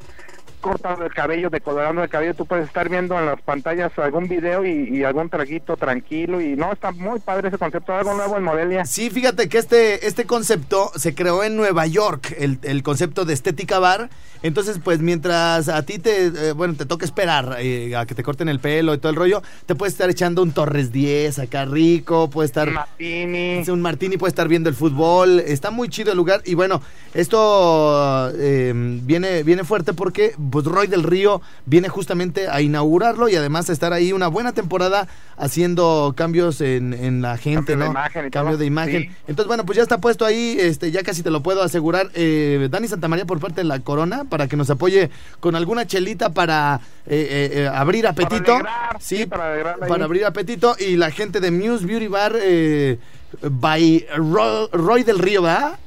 cortando 0.60 1.04
el 1.04 1.14
cabello, 1.14 1.50
decolorando 1.50 2.02
el 2.02 2.08
cabello, 2.08 2.34
tú 2.34 2.44
puedes 2.44 2.66
estar 2.66 2.88
viendo 2.88 3.16
en 3.16 3.26
las 3.26 3.40
pantallas 3.40 3.96
algún 3.96 4.26
video 4.26 4.64
y, 4.66 4.88
y 4.88 5.04
algún 5.04 5.30
traguito 5.30 5.76
tranquilo 5.76 6.40
y 6.40 6.56
no, 6.56 6.72
está 6.72 6.90
muy 6.90 7.20
padre 7.20 7.46
ese 7.46 7.58
concepto, 7.58 7.94
algo 7.94 8.12
nuevo 8.14 8.36
en 8.36 8.42
Morelia. 8.42 8.84
Sí, 8.84 9.08
fíjate 9.08 9.48
que 9.48 9.58
este, 9.58 10.04
este 10.08 10.24
concepto 10.26 10.90
se 10.96 11.14
creó 11.14 11.44
en 11.44 11.56
Nueva 11.56 11.86
York, 11.86 12.34
el, 12.38 12.58
el 12.64 12.82
concepto 12.82 13.24
de 13.24 13.34
estética 13.34 13.78
bar. 13.78 14.10
Entonces, 14.42 14.78
pues 14.82 15.00
mientras 15.00 15.68
a 15.68 15.82
ti 15.84 15.98
te, 15.98 16.26
eh, 16.26 16.52
bueno, 16.52 16.74
te 16.74 16.86
toca 16.86 17.04
esperar 17.04 17.56
eh, 17.60 17.96
a 17.96 18.06
que 18.06 18.14
te 18.14 18.22
corten 18.22 18.48
el 18.48 18.60
pelo 18.60 18.94
y 18.94 18.98
todo 18.98 19.10
el 19.10 19.16
rollo, 19.16 19.42
te 19.66 19.74
puedes 19.74 19.94
estar 19.94 20.08
echando 20.10 20.42
un 20.42 20.52
Torres 20.52 20.92
10 20.92 21.38
acá 21.38 21.64
rico, 21.64 22.30
puedes 22.30 22.50
estar... 22.50 22.70
Martini. 22.70 23.58
Es 23.58 23.68
un 23.68 23.80
martini, 23.80 24.16
puede 24.16 24.30
estar 24.30 24.48
viendo 24.48 24.68
el 24.68 24.74
fútbol. 24.74 25.40
Está 25.40 25.70
muy 25.70 25.88
chido 25.88 26.12
el 26.12 26.16
lugar. 26.16 26.42
Y 26.44 26.54
bueno, 26.54 26.80
esto 27.14 28.30
eh, 28.36 28.72
viene, 28.74 29.42
viene 29.42 29.64
fuerte 29.64 29.92
porque 29.92 30.34
pues, 30.50 30.64
Roy 30.64 30.86
del 30.86 31.02
Río 31.02 31.40
viene 31.66 31.88
justamente 31.88 32.48
a 32.48 32.60
inaugurarlo 32.60 33.28
y 33.28 33.36
además 33.36 33.68
a 33.70 33.72
estar 33.72 33.92
ahí 33.92 34.12
una 34.12 34.28
buena 34.28 34.52
temporada 34.52 35.08
haciendo 35.36 36.14
cambios 36.16 36.60
en, 36.60 36.92
en 36.94 37.22
la 37.22 37.36
gente, 37.36 37.72
Cambio 37.72 37.76
de 37.78 37.84
¿no? 37.86 37.90
imagen 37.90 38.26
y 38.26 38.30
Cambio 38.30 38.52
todo. 38.52 38.58
de 38.58 38.66
imagen. 38.66 39.02
Sí. 39.02 39.10
Entonces, 39.28 39.46
bueno, 39.46 39.64
pues 39.64 39.76
ya 39.76 39.82
está 39.82 39.98
puesto 39.98 40.24
ahí, 40.24 40.56
este, 40.58 40.90
ya 40.90 41.02
casi 41.02 41.22
te 41.22 41.30
lo 41.30 41.42
puedo 41.42 41.62
asegurar. 41.62 42.10
Eh, 42.14 42.68
Dani 42.70 42.88
Santamaría 42.88 43.24
por 43.24 43.38
parte 43.40 43.60
de 43.60 43.64
la 43.64 43.80
Corona 43.80 44.24
para 44.28 44.46
que 44.48 44.56
nos 44.56 44.70
apoye 44.70 45.10
con 45.40 45.56
alguna 45.56 45.86
chelita 45.86 46.30
para 46.30 46.80
eh, 47.06 47.50
eh, 47.52 47.60
eh, 47.62 47.68
abrir 47.68 48.06
apetito. 48.06 48.54
alegrar, 48.54 48.96
sí, 49.00 49.26
para 49.26 49.76
para 49.76 50.04
abrir 50.04 50.24
apetito. 50.24 50.76
Y 50.78 50.96
la 50.96 51.10
gente 51.10 51.40
de 51.40 51.50
Muse 51.50 51.86
Beauty 51.86 52.06
Bar 52.08 52.36
eh, 52.40 52.98
by 53.42 54.06
Ro- 54.16 54.68
Roy 54.72 55.02
del 55.02 55.18
Río, 55.18 55.42
¿verdad? 55.42 55.78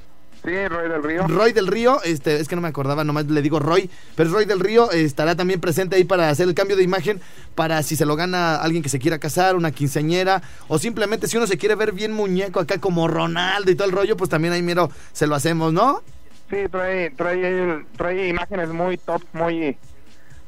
Sí, 0.43 0.49
Roy 0.67 0.89
del 0.89 1.03
Río. 1.03 1.27
Roy 1.27 1.53
del 1.53 1.67
Río, 1.67 2.01
este, 2.03 2.39
es 2.39 2.47
que 2.47 2.55
no 2.55 2.63
me 2.63 2.67
acordaba, 2.67 3.03
nomás 3.03 3.27
le 3.27 3.43
digo 3.43 3.59
Roy, 3.59 3.87
pero 4.15 4.31
Roy 4.31 4.45
del 4.45 4.59
Río 4.59 4.91
eh, 4.91 5.03
estará 5.03 5.35
también 5.35 5.61
presente 5.61 5.95
ahí 5.97 6.03
para 6.03 6.31
hacer 6.31 6.47
el 6.47 6.55
cambio 6.55 6.75
de 6.75 6.81
imagen, 6.81 7.21
para 7.53 7.83
si 7.83 7.95
se 7.95 8.07
lo 8.07 8.15
gana 8.15 8.55
alguien 8.55 8.81
que 8.81 8.89
se 8.89 8.97
quiera 8.97 9.19
casar, 9.19 9.55
una 9.55 9.69
quinceañera, 9.71 10.41
o 10.67 10.79
simplemente 10.79 11.27
si 11.27 11.37
uno 11.37 11.45
se 11.45 11.59
quiere 11.59 11.75
ver 11.75 11.91
bien 11.91 12.11
muñeco 12.11 12.59
acá 12.59 12.79
como 12.79 13.07
Ronaldo 13.07 13.69
y 13.69 13.75
todo 13.75 13.87
el 13.87 13.93
rollo, 13.93 14.17
pues 14.17 14.31
también 14.31 14.51
ahí 14.51 14.63
miro, 14.63 14.89
se 15.13 15.27
lo 15.27 15.35
hacemos, 15.35 15.73
¿no? 15.73 16.01
Sí, 16.51 16.67
trae, 16.69 17.09
trae, 17.11 17.85
trae 17.97 18.27
imágenes 18.27 18.69
muy 18.69 18.97
top, 18.97 19.23
muy, 19.33 19.77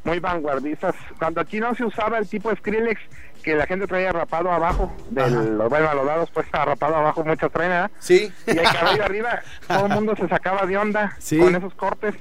muy 0.03 0.19
vanguardistas. 0.19 0.93
Cuando 1.17 1.41
aquí 1.41 1.59
no 1.59 1.73
se 1.75 1.85
usaba 1.85 2.17
el 2.19 2.27
tipo 2.27 2.53
Skrillex, 2.55 3.01
que 3.41 3.55
la 3.55 3.65
gente 3.65 3.87
traía 3.87 4.11
rapado 4.11 4.51
abajo, 4.51 4.93
del, 5.09 5.57
bueno, 5.69 5.89
a 5.89 5.93
los 5.95 6.05
lados 6.05 6.29
pues 6.33 6.45
rapado 6.51 6.95
abajo, 6.97 7.23
muchas 7.23 7.51
traen, 7.51 7.71
¿verdad? 7.71 7.91
Sí. 7.99 8.31
Y 8.47 8.51
el 8.51 8.63
cabello 8.63 9.03
arriba, 9.05 9.39
todo 9.67 9.85
el 9.87 9.93
mundo 9.93 10.15
se 10.17 10.27
sacaba 10.27 10.65
de 10.65 10.77
onda 10.77 11.15
Sí. 11.19 11.39
con 11.39 11.55
esos 11.55 11.73
cortes. 11.73 12.13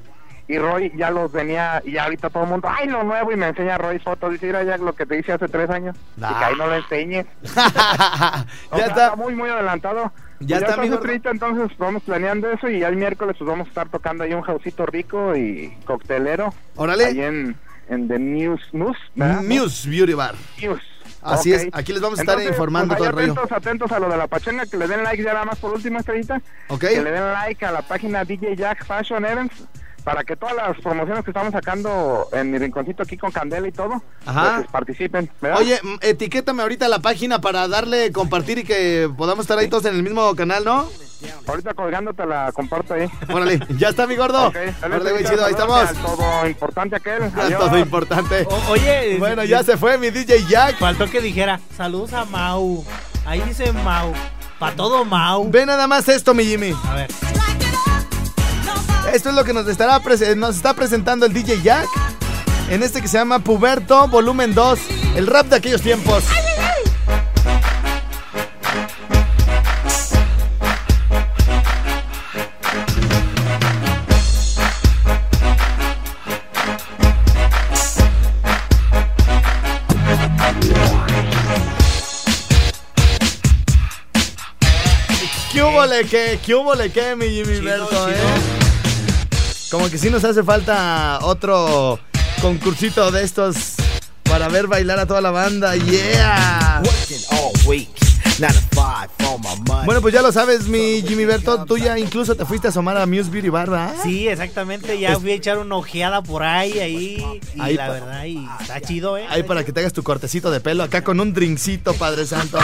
Y 0.49 0.59
Roy 0.59 0.93
ya 0.97 1.11
los 1.11 1.31
venía, 1.33 1.81
y 1.85 1.97
ahorita 1.97 2.29
todo 2.29 2.43
el 2.43 2.51
mundo, 2.51 2.69
¡ay, 2.71 2.89
lo 2.89 3.05
nuevo! 3.05 3.31
Y 3.33 3.37
me 3.37 3.47
enseña 3.49 3.79
Roy 3.79 4.01
fotos. 4.01 4.33
Dice, 4.33 4.47
mira 4.47 4.65
ya 4.65 4.77
lo 4.77 4.93
que 4.95 5.07
te 5.07 5.17
hice 5.19 5.33
hace 5.33 5.49
tres 5.49 5.71
años. 5.71 5.97
Y 6.19 6.23
Ah. 6.25 6.37
que 6.39 6.45
ahí 6.47 6.55
no 6.59 6.67
lo 6.67 6.75
enseñes. 6.75 7.27
ya 7.43 8.45
O 8.71 8.77
sea, 8.77 8.87
está. 8.87 9.17
muy, 9.17 9.35
muy 9.35 9.49
adelantado. 9.49 10.12
Ya 10.47 10.59
Pues 10.59 10.71
está, 10.71 10.81
mi 10.83 10.89
está 10.89 10.99
ahorita, 10.99 11.31
entonces 11.31 11.77
vamos 11.79 12.03
planeando 12.03 12.51
eso 12.51 12.69
y 12.69 12.81
ya 12.81 12.89
el 12.89 12.97
miércoles 12.97 13.37
pues 13.39 13.49
vamos 13.49 13.67
a 13.67 13.71
estar 13.71 13.89
tocando 13.89 14.25
ahí 14.25 14.33
un 14.35 14.43
jausito 14.43 14.87
rico 14.87 15.37
y 15.37 15.77
coctelero. 15.85 16.53
Órale. 16.77 17.05
Ahí 17.07 17.21
en, 17.21 17.57
en 17.89 18.09
The 18.09 18.19
Muse, 18.19 18.65
Muse, 18.73 18.99
¿verdad? 19.15 19.43
Muse 19.43 19.89
Beauty 19.89 20.15
Bar. 20.15 20.35
Muse. 20.61 20.83
Así 21.23 21.53
Ok. 21.53 21.61
es, 21.61 21.69
aquí 21.73 21.93
les 21.93 22.01
vamos 22.03 22.19
a 22.19 22.23
estar 22.23 22.35
Entonces, 22.35 22.53
informando 22.57 22.97
pues, 22.97 22.99
todo 22.99 23.09
el 23.09 23.15
rollo. 23.29 23.33
atentos, 23.33 23.53
atentos 23.57 23.93
a 23.93 23.99
lo 24.01 24.09
de 24.09 24.17
la 24.17 24.27
pachanga, 24.27 24.67
que 24.67 24.77
le 24.77 24.89
den 24.89 25.05
like 25.05 25.23
ya 25.23 25.33
nada 25.35 25.45
más 25.45 25.59
por 25.59 25.73
última 25.73 26.01
estrellita. 26.01 26.41
Ok. 26.69 26.81
Que 26.81 27.01
le 27.03 27.13
den 27.13 27.33
like 27.33 27.65
a 27.65 27.71
la 27.71 27.83
página 27.83 28.25
DJ 28.25 28.57
Jack 28.57 28.85
Fashion 28.85 29.25
Events 29.25 29.69
para 30.04 30.25
que 30.25 30.37
todas 30.37 30.54
las 30.56 30.76
promociones 30.80 31.25
que 31.25 31.30
estamos 31.30 31.52
sacando 31.52 32.28
en 32.32 32.50
mi 32.50 32.59
rinconcito 32.59 33.02
aquí 33.02 33.16
con 33.16 33.30
Candela 33.30 33.68
y 33.68 33.73
todo, 33.73 34.02
Ajá. 34.26 34.56
pues 34.56 34.68
participen, 34.71 35.30
¿verdad? 35.40 35.59
Oye, 35.61 35.80
etiquétame 36.00 36.62
ahorita 36.62 36.88
la 36.88 36.99
página 36.99 37.40
para 37.40 37.68
darle 37.68 38.11
compartir 38.12 38.59
y 38.59 38.64
que 38.64 39.09
podamos 39.16 39.44
estar 39.44 39.59
ahí 39.59 39.68
todos 39.68 39.85
en 39.85 39.94
el 39.94 40.02
mismo 40.02 40.35
canal, 40.35 40.64
¿no? 40.64 40.88
Ahorita 41.47 41.73
colgando 41.75 42.12
te 42.12 42.26
la 42.26 42.50
comparto 42.52 42.94
ahí. 42.94 43.09
Órale, 43.32 43.61
ya 43.78 43.90
está 43.90 44.09
mi 44.09 44.16
gordo. 44.16 44.49
Ok, 44.49 44.54
dale, 44.54 44.75
Órale, 44.97 45.11
güey, 45.12 45.23
Estrellita, 45.23 45.30
chido, 45.30 45.44
ahí 45.47 45.52
saludos 45.54 45.90
estamos. 45.92 46.16
Todo 46.18 46.49
importante 46.49 46.97
aquel. 46.97 47.23
Adiós. 47.40 47.61
todo 47.61 47.78
importante. 47.78 48.47
O- 48.50 48.73
oye, 48.73 49.16
Bueno, 49.21 49.44
ya 49.44 49.62
se 49.62 49.76
fue 49.76 49.99
mi 49.99 50.11
DJ 50.11 50.44
Jack. 50.49 50.78
Faltó 50.78 51.09
que 51.09 51.21
dijera, 51.21 51.61
saludos 51.76 52.12
a 52.12 52.25
Mau. 52.25 52.85
Ahí 53.25 53.40
dice 53.42 53.73
Mau. 53.73 54.12
Pa' 54.59 54.73
todo 54.73 55.04
Mau. 55.04 55.49
Ve 55.49 55.64
nada 55.64 55.87
más 55.87 56.09
esto, 56.09 56.35
mi 56.35 56.44
Jimmy. 56.44 56.75
A 56.88 56.94
ver. 56.97 57.09
Esto 59.11 59.28
es 59.28 59.35
lo 59.35 59.44
que 59.44 59.52
nos 59.52 59.68
estará 59.68 60.00
nos 60.37 60.56
está 60.56 60.75
presentando 60.75 61.26
el 61.26 61.32
DJ 61.32 61.61
Jack 61.62 61.87
en 62.71 62.82
este 62.82 63.02
que 63.02 63.09
se 63.09 63.18
llama 63.18 63.40
Puberto 63.40 64.09
Volumen 64.09 64.54
2, 64.54 64.78
el 65.16 65.26
rap 65.26 65.47
de 65.47 65.56
aquellos 65.56 65.82
tiempos. 65.82 66.25
¿Qué 85.52 85.62
hubo 85.62 85.85
le 85.87 86.04
que? 86.04 86.38
¿Qué 86.44 86.54
hubo 86.54 86.75
le 86.75 86.90
que, 86.90 87.14
mi 87.14 87.28
Jimmy 87.28 87.59
Chido, 87.59 87.64
Berto, 87.64 87.87
chido. 87.88 88.09
eh? 88.09 88.51
Como 89.73 89.88
que 89.88 89.97
sí 89.97 90.11
nos 90.11 90.23
hace 90.23 90.43
falta 90.43 91.19
otro 91.23 91.99
concursito 92.43 93.11
de 93.11 93.25
estos 93.25 93.76
para 94.23 94.47
ver 94.49 94.67
bailar 94.67 94.99
a 94.99 95.07
toda 95.07 95.23
la 95.23 95.31
banda. 95.31 95.75
¡Yeah! 95.76 96.83
Bueno, 99.85 100.01
pues 100.01 100.15
ya 100.15 100.23
lo 100.23 100.33
sabes, 100.33 100.69
mi 100.69 101.03
Jimmy 101.03 101.25
Berto. 101.25 101.65
Tú 101.65 101.79
ya 101.79 101.99
incluso 101.99 102.35
te 102.35 102.45
fuiste 102.45 102.69
a 102.69 102.71
asomar 102.71 102.97
a 102.97 103.07
Muse 103.07 103.31
Beauty 103.31 103.49
Bar, 103.49 103.71
¿verdad? 103.71 103.95
Sí, 104.03 104.29
exactamente. 104.29 104.99
Ya 104.99 105.19
fui 105.19 105.33
a 105.33 105.35
echar 105.35 105.59
una 105.59 105.77
ojeada 105.77 106.23
por 106.23 106.43
ahí, 106.43 106.79
ahí. 106.79 107.41
Y 107.55 107.61
Ahí 107.61 107.75
la 107.75 107.91
verdad, 107.91 108.25
y 108.25 108.47
está 108.61 108.81
chido, 108.81 109.17
¿eh? 109.17 109.27
Ahí 109.29 109.43
para 109.43 109.65
que 109.65 109.73
te 109.73 109.81
hagas 109.81 109.93
tu 109.93 110.03
cortecito 110.03 110.51
de 110.51 110.61
pelo 110.61 110.83
acá 110.83 111.03
con 111.03 111.21
un 111.21 111.33
drinkcito, 111.33 111.95
Padre 111.95 112.27
Santo. 112.27 112.59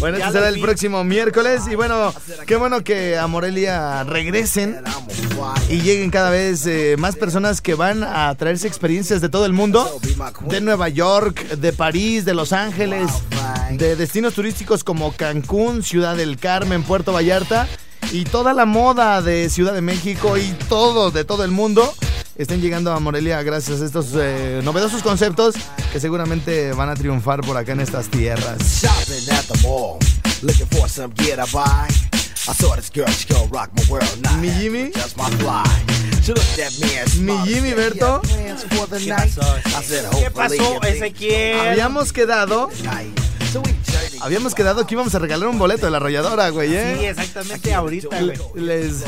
Bueno, 0.00 0.18
este 0.18 0.32
será 0.32 0.48
el 0.48 0.60
próximo 0.60 1.04
miércoles. 1.04 1.62
Y 1.70 1.74
bueno, 1.74 2.12
qué 2.46 2.56
bueno 2.56 2.82
que 2.82 3.18
a 3.18 3.26
Morelia 3.26 4.04
regresen 4.04 4.82
y 5.68 5.80
lleguen 5.80 6.10
cada 6.10 6.30
vez 6.30 6.66
eh, 6.66 6.96
más 6.98 7.16
personas 7.16 7.60
que 7.60 7.74
van 7.74 8.02
a 8.02 8.34
traerse 8.34 8.66
experiencias 8.66 9.20
de 9.20 9.28
todo 9.28 9.46
el 9.46 9.52
mundo. 9.52 9.98
De 10.48 10.60
Nueva 10.60 10.88
York, 10.88 11.48
de 11.50 11.72
París, 11.72 12.24
de 12.24 12.34
Los 12.34 12.52
Ángeles, 12.52 13.10
de 13.72 13.96
destinos 13.96 14.34
turísticos 14.34 14.84
como 14.84 15.12
Cancún, 15.12 15.82
Ciudad 15.82 16.07
del 16.14 16.38
Carmen, 16.38 16.82
Puerto 16.82 17.12
Vallarta. 17.12 17.66
Y 18.12 18.24
toda 18.24 18.54
la 18.54 18.64
moda 18.64 19.20
de 19.20 19.50
Ciudad 19.50 19.74
de 19.74 19.82
México 19.82 20.38
y 20.38 20.50
todo, 20.68 21.10
de 21.10 21.24
todo 21.24 21.44
el 21.44 21.50
mundo, 21.50 21.94
estén 22.36 22.62
llegando 22.62 22.92
a 22.92 23.00
Morelia 23.00 23.42
gracias 23.42 23.82
a 23.82 23.84
estos 23.84 24.06
eh, 24.14 24.60
novedosos 24.64 25.02
conceptos 25.02 25.54
que 25.92 26.00
seguramente 26.00 26.72
van 26.72 26.88
a 26.88 26.94
triunfar 26.94 27.42
por 27.42 27.56
acá 27.58 27.72
en 27.72 27.80
estas 27.80 28.08
tierras. 28.08 28.56
Mi 34.40 34.50
Jimmy. 34.50 34.90
Mi. 37.20 37.32
Jimmy, 37.46 37.72
Berto. 37.74 38.22
"You 38.22 38.30
have 38.30 38.56
plans 38.56 38.64
for 38.70 38.88
the 38.88 38.98
¿Qué 38.98 39.06
night?" 39.06 39.34
pasó? 39.34 39.56
I 39.66 39.82
said, 39.84 40.04
¿Qué 40.10 40.26
"Hopefully 40.28 40.58
pasó, 40.58 40.74
you 40.74 40.80
think 40.80 40.94
Ezequiel? 40.96 41.60
Habíamos 41.60 42.12
quedado, 42.12 42.70
habíamos 44.20 44.54
quedado 44.54 44.86
que 44.86 44.94
íbamos 44.94 45.14
a 45.14 45.18
regalar 45.18 45.48
un 45.48 45.58
boleto 45.58 45.86
de 45.86 45.90
la 45.90 45.98
arrolladora, 45.98 46.48
güey, 46.50 46.68
Sí, 46.70 46.74
¿eh? 46.76 47.08
exactamente 47.10 47.74
ahorita, 47.74 48.20
güey. 48.20 48.38
Les, 48.54 49.04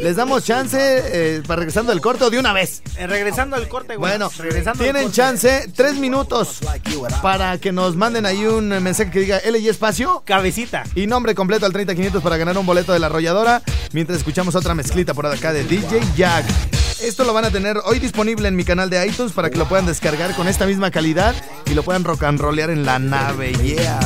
les 0.00 0.16
damos 0.16 0.44
chance 0.44 0.78
eh, 0.80 1.42
para 1.46 1.60
regresando 1.60 1.92
del 1.92 2.00
corte 2.00 2.24
o 2.24 2.30
de 2.30 2.38
una 2.38 2.52
vez. 2.52 2.82
Eh, 2.96 3.06
regresando 3.06 3.56
al 3.56 3.68
corte, 3.68 3.96
güey. 3.96 4.10
Bueno, 4.10 4.30
regresando 4.38 4.82
al 4.82 4.86
tienen 4.86 5.02
corte. 5.04 5.16
chance, 5.16 5.70
tres 5.74 5.94
minutos, 5.96 6.60
para 7.22 7.58
que 7.58 7.72
nos 7.72 7.96
manden 7.96 8.26
ahí 8.26 8.44
un 8.44 8.68
mensaje 8.68 9.10
que 9.10 9.20
diga 9.20 9.38
L 9.38 9.58
y 9.58 9.68
espacio 9.68 10.22
Cabecita. 10.24 10.84
y 10.94 11.06
nombre 11.06 11.34
completo 11.34 11.66
al 11.66 11.72
30500 11.72 12.22
para 12.22 12.36
ganar 12.36 12.56
un 12.58 12.66
boleto 12.66 12.92
de 12.92 12.98
la 12.98 13.06
arrolladora, 13.06 13.62
mientras 13.92 14.18
escuchamos 14.18 14.54
otra 14.54 14.74
mezclita 14.74 15.14
por 15.14 15.26
acá 15.26 15.52
de 15.52 15.64
DJ 15.64 16.00
Jack. 16.16 16.44
Esto 17.00 17.24
lo 17.24 17.34
van 17.34 17.44
a 17.44 17.50
tener 17.50 17.78
hoy 17.84 17.98
disponible 17.98 18.48
en 18.48 18.56
mi 18.56 18.64
canal 18.64 18.88
de 18.88 19.06
iTunes 19.06 19.32
para 19.32 19.50
que 19.50 19.58
lo 19.58 19.68
puedan 19.68 19.84
descargar 19.84 20.34
con 20.34 20.48
esta 20.48 20.64
misma 20.64 20.90
calidad 20.90 21.34
y 21.66 21.74
lo 21.74 21.82
puedan 21.82 22.04
rock 22.04 22.22
and 22.24 22.40
rollear 22.40 22.70
en 22.70 22.86
la 22.86 22.98
nave. 22.98 23.52
Yeah. 23.62 24.00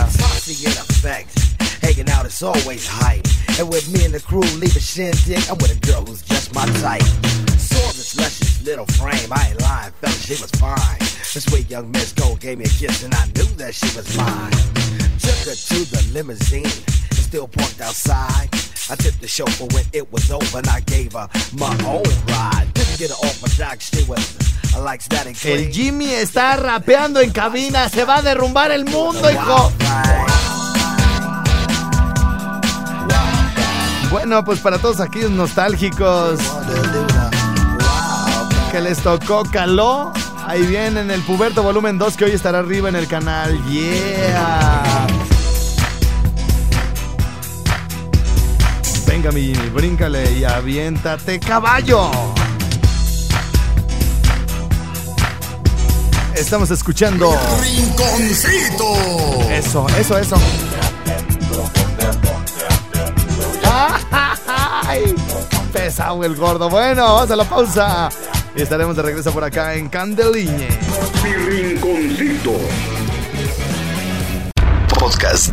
Hanging 1.82 2.10
out 2.10 2.26
is 2.26 2.42
always 2.42 2.86
hype. 2.86 3.26
And 3.58 3.68
with 3.68 3.88
me 3.90 4.04
and 4.04 4.12
the 4.12 4.20
crew 4.20 4.42
leave 4.58 4.76
a 4.76 4.80
shindig, 4.80 5.38
I'm 5.48 5.56
with 5.58 5.70
a 5.70 5.86
girl 5.86 6.04
who's 6.04 6.22
just 6.22 6.52
my 6.54 6.66
type. 6.82 7.02
Saw 7.58 7.92
this 7.92 8.16
luscious 8.16 8.62
little 8.64 8.86
frame, 8.98 9.32
I 9.32 9.50
ain't 9.50 9.60
lying, 9.60 9.92
fella, 10.00 10.12
she 10.12 10.34
was 10.40 10.50
fine. 10.52 10.98
This 10.98 11.44
sweet 11.44 11.70
young 11.70 11.90
Miss 11.92 12.12
Gold 12.12 12.40
gave 12.40 12.58
me 12.58 12.64
a 12.64 12.68
kiss 12.68 13.04
and 13.04 13.14
I 13.14 13.26
knew 13.26 13.48
that 13.56 13.74
she 13.74 13.86
was 13.96 14.16
mine. 14.16 14.50
Took 15.20 15.38
her 15.46 15.54
to 15.54 15.78
the 15.90 16.10
limousine, 16.12 16.64
and 16.64 17.18
still 17.18 17.46
parked 17.46 17.80
outside. 17.80 18.48
I 18.90 18.96
tipped 18.96 19.20
the 19.20 19.28
chauffeur 19.28 19.66
when 19.72 19.84
it 19.92 20.10
was 20.12 20.30
over 20.32 20.58
and 20.58 20.66
I 20.66 20.80
gave 20.80 21.12
her 21.12 21.28
my 21.54 21.70
own 21.86 22.02
ride. 22.26 22.79
El. 25.42 25.70
Jimmy 25.72 26.10
está 26.10 26.56
rapeando 26.56 27.20
en 27.20 27.30
cabina, 27.30 27.88
se 27.88 28.04
va 28.04 28.16
a 28.16 28.22
derrumbar 28.22 28.70
el 28.70 28.84
mundo, 28.84 29.30
hijo. 29.30 29.72
Bueno, 34.10 34.44
pues 34.44 34.58
para 34.58 34.78
todos 34.78 35.00
aquellos 35.00 35.30
nostálgicos 35.30 36.40
que 38.72 38.80
les 38.80 38.98
tocó 38.98 39.44
caló, 39.44 40.12
ahí 40.46 40.62
viene 40.62 41.00
el 41.00 41.22
Puberto 41.22 41.62
Volumen 41.62 41.96
2 41.96 42.16
que 42.16 42.24
hoy 42.24 42.32
estará 42.32 42.58
arriba 42.58 42.88
en 42.88 42.96
el 42.96 43.06
canal. 43.06 43.56
Yeah. 43.68 45.06
Venga, 49.06 49.32
mi 49.32 49.42
Jimmy, 49.42 49.68
bríncale 49.70 50.32
y 50.32 50.44
aviéntate, 50.44 51.38
caballo. 51.38 52.10
Estamos 56.40 56.70
escuchando. 56.70 57.38
Rinconcito. 57.60 58.94
Eso, 59.50 59.86
eso, 59.98 60.18
eso. 60.18 60.36
¡Ay! 63.62 65.14
Pesado 65.70 66.24
el 66.24 66.34
gordo. 66.36 66.70
Bueno, 66.70 67.02
vamos 67.02 67.30
a 67.30 67.36
la 67.36 67.44
pausa. 67.44 68.08
Y 68.56 68.62
estaremos 68.62 68.96
de 68.96 69.02
regreso 69.02 69.32
por 69.32 69.44
acá 69.44 69.74
en 69.74 69.90
Candeliñe. 69.90 70.68
Mi 71.22 71.32
rinconcito. 71.34 72.52
Podcast. 74.98 75.52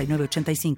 906985. 0.07 0.75